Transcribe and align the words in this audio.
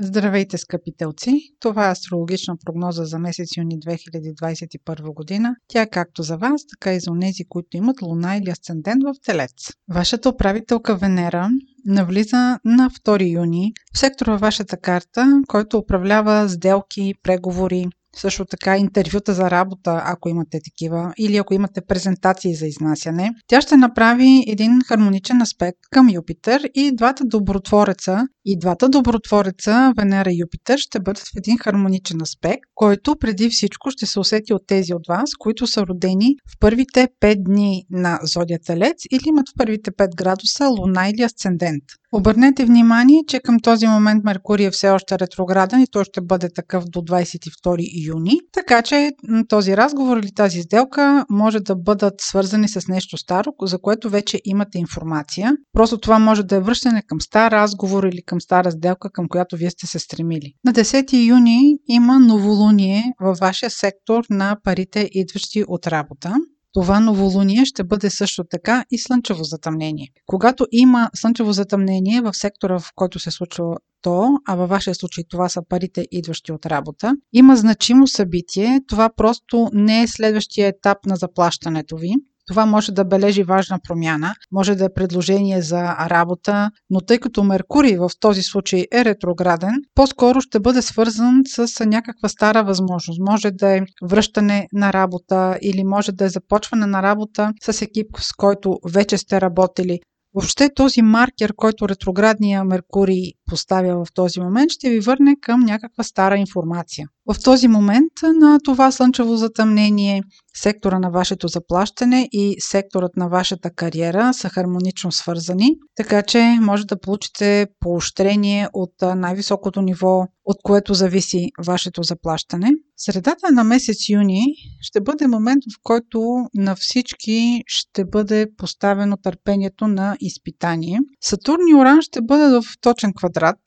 Здравейте, 0.00 0.58
скъпи 0.58 0.92
телци! 0.98 1.40
Това 1.60 1.88
е 1.88 1.90
астрологична 1.90 2.56
прогноза 2.64 3.04
за 3.04 3.18
месец 3.18 3.56
юни 3.56 3.78
2021 3.78 5.14
година. 5.14 5.56
Тя 5.68 5.82
е 5.82 5.90
както 5.90 6.22
за 6.22 6.36
вас, 6.36 6.62
така 6.66 6.94
и 6.94 7.00
за 7.00 7.10
онези, 7.10 7.44
които 7.48 7.76
имат 7.76 8.02
луна 8.02 8.36
или 8.36 8.50
асцендент 8.50 9.02
в 9.02 9.14
Телец. 9.24 9.52
Вашата 9.88 10.28
управителка 10.28 10.96
Венера 10.96 11.48
навлиза 11.86 12.58
на 12.64 12.90
2 12.90 13.32
юни 13.32 13.72
в 13.94 13.98
сектора 13.98 14.32
във 14.32 14.40
вашата 14.40 14.76
карта, 14.76 15.42
който 15.48 15.78
управлява 15.78 16.48
сделки, 16.48 17.14
преговори, 17.22 17.86
също 18.18 18.44
така 18.44 18.76
интервюта 18.76 19.34
за 19.34 19.50
работа, 19.50 20.02
ако 20.04 20.28
имате 20.28 20.58
такива, 20.64 21.12
или 21.18 21.36
ако 21.36 21.54
имате 21.54 21.80
презентации 21.88 22.54
за 22.54 22.66
изнасяне. 22.66 23.30
Тя 23.46 23.60
ще 23.60 23.76
направи 23.76 24.44
един 24.46 24.80
хармоничен 24.88 25.42
аспект 25.42 25.78
към 25.90 26.10
Юпитер 26.10 26.70
и 26.74 26.96
двата 26.96 27.24
добротвореца, 27.24 28.26
и 28.44 28.58
двата 28.58 28.88
добротвореца, 28.88 29.92
Венера 29.96 30.30
и 30.30 30.40
Юпитер, 30.40 30.78
ще 30.78 31.00
бъдат 31.00 31.22
в 31.22 31.36
един 31.36 31.58
хармоничен 31.58 32.22
аспект, 32.22 32.62
който 32.74 33.16
преди 33.20 33.48
всичко 33.48 33.90
ще 33.90 34.06
се 34.06 34.20
усети 34.20 34.54
от 34.54 34.62
тези 34.66 34.94
от 34.94 35.06
вас, 35.08 35.30
които 35.38 35.66
са 35.66 35.86
родени 35.86 36.34
в 36.50 36.58
първите 36.60 37.08
5 37.20 37.42
дни 37.44 37.84
на 37.90 38.18
Зодия 38.22 38.58
Телец 38.66 39.04
или 39.10 39.28
имат 39.28 39.48
в 39.48 39.52
първите 39.58 39.90
5 39.90 40.16
градуса 40.16 40.68
Луна 40.68 41.08
или 41.08 41.22
Асцендент. 41.22 41.84
Обърнете 42.12 42.64
внимание, 42.64 43.20
че 43.28 43.40
към 43.40 43.60
този 43.60 43.86
момент 43.86 44.24
Меркурий 44.24 44.66
е 44.66 44.70
все 44.70 44.90
още 44.90 45.18
ретрограден 45.18 45.80
и 45.80 45.86
той 45.90 46.04
ще 46.04 46.20
бъде 46.20 46.48
такъв 46.54 46.84
до 46.84 47.00
22 47.00 48.05
юни. 48.06 48.40
Така 48.52 48.82
че 48.82 49.10
този 49.48 49.76
разговор 49.76 50.16
или 50.16 50.34
тази 50.34 50.62
сделка 50.62 51.24
може 51.30 51.60
да 51.60 51.76
бъдат 51.76 52.14
свързани 52.20 52.68
с 52.68 52.88
нещо 52.88 53.16
старо, 53.16 53.52
за 53.62 53.78
което 53.78 54.10
вече 54.10 54.40
имате 54.44 54.78
информация. 54.78 55.52
Просто 55.72 55.98
това 55.98 56.18
може 56.18 56.42
да 56.42 56.56
е 56.56 56.60
връщане 56.60 57.02
към 57.06 57.20
стар 57.20 57.50
разговор 57.50 58.04
или 58.04 58.22
към 58.22 58.40
стара 58.40 58.70
сделка, 58.70 59.10
към 59.12 59.28
която 59.28 59.56
вие 59.56 59.70
сте 59.70 59.86
се 59.86 59.98
стремили. 59.98 60.52
На 60.64 60.72
10 60.72 61.26
юни 61.28 61.76
има 61.88 62.20
новолуние 62.20 63.04
във 63.20 63.38
вашия 63.38 63.70
сектор 63.70 64.24
на 64.30 64.56
парите, 64.64 65.08
идващи 65.12 65.64
от 65.68 65.86
работа. 65.86 66.34
Това 66.72 67.00
новолуние 67.00 67.64
ще 67.64 67.84
бъде 67.84 68.10
също 68.10 68.44
така 68.50 68.84
и 68.90 68.98
слънчево 68.98 69.44
затъмнение. 69.44 70.08
Когато 70.26 70.66
има 70.72 71.10
слънчево 71.14 71.52
затъмнение 71.52 72.20
в 72.20 72.30
сектора, 72.34 72.78
в 72.78 72.90
който 72.94 73.18
се 73.18 73.30
случва 73.30 73.76
то, 74.06 74.28
а 74.48 74.54
във 74.54 74.68
вашия 74.68 74.94
случай 74.94 75.24
това 75.30 75.48
са 75.48 75.62
парите, 75.68 76.06
идващи 76.10 76.52
от 76.52 76.66
работа, 76.66 77.16
има 77.32 77.56
значимо 77.56 78.06
събитие. 78.06 78.80
Това 78.88 79.10
просто 79.16 79.70
не 79.72 80.02
е 80.02 80.06
следващия 80.06 80.68
етап 80.68 80.98
на 81.06 81.16
заплащането 81.16 81.96
ви. 81.96 82.14
Това 82.46 82.66
може 82.66 82.92
да 82.92 83.04
бележи 83.04 83.42
важна 83.42 83.78
промяна, 83.88 84.34
може 84.52 84.74
да 84.74 84.84
е 84.84 84.94
предложение 84.94 85.62
за 85.62 85.82
работа, 85.84 86.70
но 86.90 87.00
тъй 87.00 87.18
като 87.18 87.44
Меркурий 87.44 87.96
в 87.96 88.10
този 88.20 88.42
случай 88.42 88.86
е 88.92 89.04
ретрограден, 89.04 89.74
по-скоро 89.94 90.40
ще 90.40 90.60
бъде 90.60 90.82
свързан 90.82 91.42
с 91.46 91.86
някаква 91.86 92.28
стара 92.28 92.64
възможност. 92.64 93.20
Може 93.30 93.50
да 93.50 93.76
е 93.76 93.80
връщане 94.02 94.68
на 94.72 94.92
работа 94.92 95.58
или 95.62 95.84
може 95.84 96.12
да 96.12 96.24
е 96.24 96.28
започване 96.28 96.86
на 96.86 97.02
работа 97.02 97.52
с 97.62 97.82
екип, 97.82 98.06
с 98.18 98.32
който 98.32 98.78
вече 98.92 99.18
сте 99.18 99.40
работили. 99.40 100.00
Въобще 100.36 100.74
този 100.74 101.02
маркер, 101.02 101.52
който 101.56 101.88
ретроградния 101.88 102.64
Меркурий 102.64 103.32
поставя 103.46 104.04
в 104.04 104.12
този 104.12 104.40
момент, 104.40 104.70
ще 104.70 104.90
ви 104.90 105.00
върне 105.00 105.36
към 105.40 105.60
някаква 105.60 106.04
стара 106.04 106.36
информация. 106.38 107.08
В 107.28 107.42
този 107.44 107.68
момент 107.68 108.12
на 108.40 108.58
това 108.64 108.92
слънчево 108.92 109.36
затъмнение, 109.36 110.22
сектора 110.56 110.98
на 110.98 111.10
вашето 111.10 111.48
заплащане 111.48 112.28
и 112.32 112.56
секторът 112.58 113.16
на 113.16 113.28
вашата 113.28 113.70
кариера 113.70 114.34
са 114.34 114.48
хармонично 114.48 115.12
свързани, 115.12 115.70
така 115.96 116.22
че 116.22 116.58
може 116.60 116.86
да 116.86 117.00
получите 117.00 117.66
поощрение 117.80 118.68
от 118.72 118.92
най-високото 119.16 119.82
ниво, 119.82 120.26
от 120.44 120.56
което 120.62 120.94
зависи 120.94 121.48
вашето 121.66 122.02
заплащане. 122.02 122.70
Средата 122.96 123.52
на 123.52 123.64
месец 123.64 124.08
юни 124.08 124.44
ще 124.80 125.00
бъде 125.00 125.26
момент, 125.26 125.62
в 125.74 125.78
който 125.82 126.46
на 126.54 126.76
всички 126.76 127.62
ще 127.66 128.04
бъде 128.04 128.46
поставено 128.56 129.16
търпението 129.16 129.86
на 129.86 130.16
изпитание. 130.20 130.98
Сатурн 131.20 131.62
и 131.70 131.74
Оран 131.74 132.02
ще 132.02 132.22
бъдат 132.22 132.64
в 132.64 132.80
точен 132.80 133.12
квадрат 133.16 133.58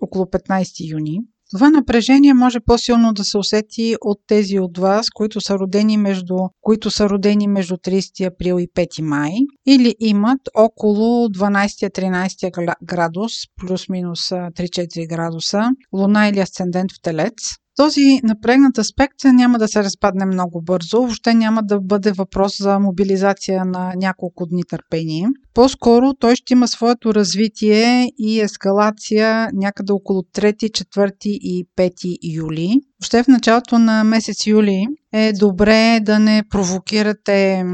около 0.00 0.24
15 0.24 0.92
юни. 0.92 1.18
Това 1.56 1.70
напрежение 1.70 2.34
може 2.34 2.60
по-силно 2.60 3.12
да 3.12 3.24
се 3.24 3.38
усети 3.38 3.96
от 4.00 4.18
тези 4.26 4.58
от 4.58 4.78
вас, 4.78 5.10
които 5.10 5.40
са 5.40 5.58
родени 5.58 5.96
между, 5.96 6.36
които 6.60 6.90
са 6.90 7.08
родени 7.08 7.48
между 7.48 7.74
30 7.76 8.26
април 8.26 8.58
и 8.60 8.68
5 8.68 9.02
май 9.02 9.32
или 9.66 9.94
имат 10.00 10.40
около 10.54 11.28
12-13 11.28 12.74
градус, 12.84 13.32
плюс-минус 13.60 14.20
3-4 14.28 15.08
градуса, 15.08 15.70
луна 15.92 16.28
или 16.28 16.40
асцендент 16.40 16.92
в 16.92 17.02
телец. 17.02 17.34
Този 17.76 18.20
напрегнат 18.22 18.78
аспект 18.78 19.24
няма 19.24 19.58
да 19.58 19.68
се 19.68 19.84
разпадне 19.84 20.26
много 20.26 20.62
бързо, 20.62 20.96
въобще 20.96 21.34
няма 21.34 21.62
да 21.62 21.80
бъде 21.80 22.12
въпрос 22.12 22.58
за 22.58 22.78
мобилизация 22.78 23.64
на 23.64 23.92
няколко 23.96 24.46
дни 24.46 24.62
търпение. 24.68 25.28
По-скоро 25.54 26.14
той 26.14 26.36
ще 26.36 26.52
има 26.52 26.68
своето 26.68 27.14
развитие 27.14 28.08
и 28.18 28.40
ескалация 28.40 29.48
някъде 29.52 29.92
около 29.92 30.22
3, 30.22 30.54
4 30.54 31.26
и 31.26 31.66
5 31.76 32.18
юли. 32.34 32.80
Въобще 33.00 33.22
в 33.22 33.28
началото 33.28 33.78
на 33.78 34.04
месец 34.04 34.46
юли 34.46 34.86
е 35.12 35.32
добре 35.32 36.00
да 36.02 36.18
не 36.18 36.42
провокирате 36.50 37.64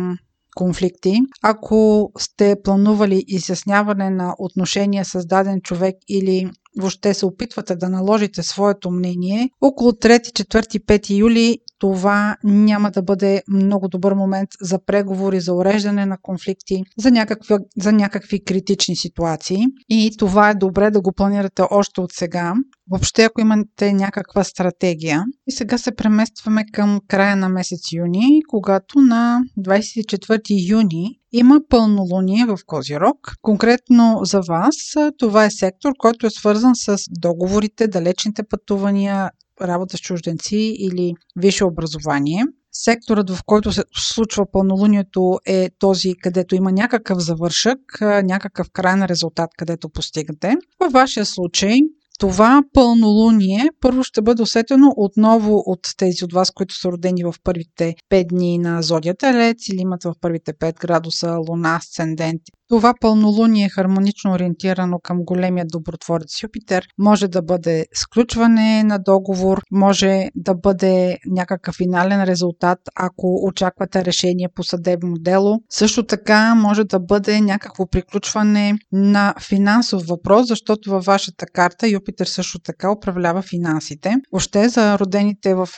конфликти. 0.59 1.21
Ако 1.43 2.11
сте 2.19 2.57
планували 2.65 3.25
изясняване 3.29 4.11
на 4.11 4.35
отношения 4.39 5.05
с 5.05 5.27
даден 5.27 5.61
човек 5.61 5.97
или 6.09 6.51
въобще 6.79 7.15
се 7.15 7.27
опитвате 7.27 7.77
да 7.77 7.89
наложите 7.89 8.43
своето 8.43 8.91
мнение, 8.91 9.51
около 9.61 9.91
3, 9.91 10.19
4, 10.19 10.85
5 10.85 11.19
юли 11.19 11.59
това 11.79 12.37
няма 12.45 12.91
да 12.91 13.03
бъде 13.03 13.43
много 13.49 13.89
добър 13.89 14.13
момент 14.13 14.49
за 14.61 14.79
преговори, 14.87 15.41
за 15.41 15.55
уреждане 15.55 16.07
на 16.07 16.17
конфликти, 16.23 16.83
за 16.99 17.11
някакви, 17.11 17.55
за 17.81 17.93
някакви 17.93 18.45
критични 18.45 18.97
ситуации. 18.97 19.65
И 19.89 20.11
това 20.19 20.51
е 20.51 20.55
добре 20.55 20.91
да 20.91 21.01
го 21.01 21.13
планирате 21.13 21.63
още 21.71 22.01
от 22.01 22.13
сега. 22.13 22.55
Въобще, 22.91 23.23
ако 23.23 23.41
имате 23.41 23.93
някаква 23.93 24.45
стратегия. 24.45 25.25
И 25.47 25.53
сега 25.53 25.79
се 25.79 25.95
преместваме 25.95 26.65
към 26.73 27.01
края 27.09 27.37
на 27.37 27.49
месец 27.49 27.93
юни, 27.93 28.43
когато 28.49 29.01
на 29.01 29.41
24 29.59 30.71
юни 30.71 31.19
има 31.33 31.61
пълнолуние 31.69 32.47
в 32.47 32.59
Козирог. 32.67 33.17
Конкретно 33.43 34.21
за 34.23 34.41
вас 34.41 34.77
това 35.19 35.45
е 35.45 35.51
сектор, 35.51 35.93
който 35.99 36.27
е 36.27 36.31
свързан 36.31 36.73
с 36.75 36.97
договорите, 37.11 37.89
далечните 37.89 38.43
пътувания, 38.43 39.31
работа 39.63 39.97
с 39.97 40.01
чужденци 40.01 40.77
или 40.79 41.15
висше 41.37 41.65
образование. 41.65 42.45
Секторът, 42.73 43.31
в 43.31 43.41
който 43.47 43.73
се 43.73 43.83
случва 43.97 44.45
пълнолунието 44.53 45.39
е 45.47 45.69
този, 45.79 46.15
където 46.23 46.55
има 46.55 46.73
някакъв 46.73 47.19
завършък, 47.19 47.79
някакъв 48.01 48.67
крайен 48.73 49.05
резултат, 49.05 49.51
където 49.59 49.89
постигате. 49.89 50.57
Във 50.81 50.93
вашия 50.93 51.27
случай 51.27 51.79
това 52.19 52.63
пълнолуние 52.73 53.69
първо 53.81 54.03
ще 54.05 54.23
бъде 54.23 54.43
усетено 54.43 54.93
отново 54.97 55.63
от 55.67 55.81
тези 55.97 56.25
от 56.25 56.33
вас, 56.33 56.51
които 56.51 56.75
са 56.75 56.89
родени 56.89 57.25
в 57.25 57.35
първите 57.45 57.95
5 58.11 58.29
дни 58.29 58.59
на 58.59 58.83
зодията 58.83 59.35
Лец 59.35 59.69
или 59.69 59.81
имат 59.81 60.05
в 60.05 60.15
първите 60.21 60.53
5 60.53 60.81
градуса 60.81 61.37
Луна, 61.49 61.77
Асцендент 61.77 62.43
това 62.69 62.95
пълнолуние 63.01 63.65
е 63.65 63.69
хармонично 63.69 64.33
ориентирано 64.33 64.99
към 64.99 65.25
големия 65.25 65.67
добротворец 65.73 66.43
Юпитер. 66.43 66.87
Може 66.99 67.29
да 67.29 67.43
бъде 67.43 67.87
сключване 67.95 68.83
на 68.83 68.99
договор, 68.99 69.61
може 69.71 70.29
да 70.35 70.55
бъде 70.55 71.19
някакъв 71.27 71.75
финален 71.75 72.25
резултат, 72.25 72.79
ако 72.95 73.41
очаквате 73.45 74.05
решение 74.05 74.49
по 74.55 74.63
съдебно 74.63 75.15
дело. 75.15 75.61
Също 75.71 76.07
така 76.07 76.55
може 76.55 76.85
да 76.85 77.01
бъде 77.01 77.41
някакво 77.41 77.87
приключване 77.87 78.75
на 78.93 79.35
финансов 79.49 80.03
въпрос, 80.07 80.49
защото 80.49 80.91
във 80.91 81.05
вашата 81.05 81.47
карта 81.47 81.89
Юпитер 81.89 82.27
също 82.27 82.59
така 82.59 82.93
управлява 82.93 83.43
финансите. 83.43 84.15
Още 84.33 84.69
за 84.69 84.99
родените 84.99 85.55
в 85.55 85.69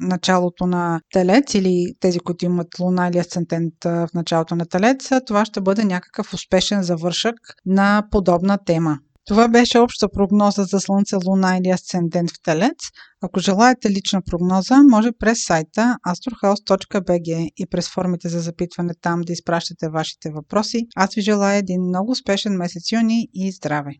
началото 0.00 0.66
на 0.66 1.00
Телец 1.12 1.54
или 1.54 1.86
тези, 2.00 2.18
които 2.18 2.44
имат 2.44 2.78
Луна 2.80 3.08
или 3.08 3.18
Асцендент 3.18 3.74
в 3.84 4.08
началото 4.14 4.56
на 4.56 4.66
Телец, 4.66 5.10
това 5.26 5.44
ще 5.44 5.60
бъде 5.60 5.84
някакъв 5.84 6.32
успешен 6.40 6.82
завършък 6.82 7.34
на 7.66 8.02
подобна 8.10 8.58
тема. 8.66 8.98
Това 9.26 9.48
беше 9.48 9.78
обща 9.78 10.08
прогноза 10.08 10.64
за 10.64 10.80
Слънце, 10.80 11.16
Луна 11.26 11.56
или 11.56 11.70
Асцендент 11.70 12.30
в 12.30 12.42
Телец. 12.42 12.76
Ако 13.22 13.40
желаете 13.40 13.90
лична 13.90 14.22
прогноза, 14.22 14.76
може 14.90 15.10
през 15.18 15.44
сайта 15.44 15.96
astrohouse.bg 16.08 17.50
и 17.56 17.66
през 17.70 17.88
формите 17.88 18.28
за 18.28 18.40
запитване 18.40 18.92
там 19.02 19.20
да 19.20 19.32
изпращате 19.32 19.88
вашите 19.88 20.30
въпроси. 20.30 20.86
Аз 20.96 21.14
ви 21.14 21.20
желая 21.20 21.58
един 21.58 21.82
много 21.82 22.10
успешен 22.10 22.56
месец 22.56 22.92
юни 22.92 23.28
и 23.34 23.52
здраве! 23.52 23.92